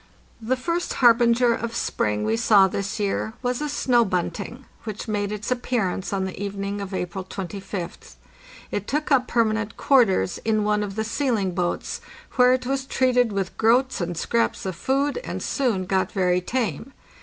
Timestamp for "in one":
10.39-10.81